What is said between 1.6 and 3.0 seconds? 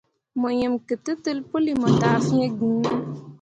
mo taa fĩĩ giŋ ne?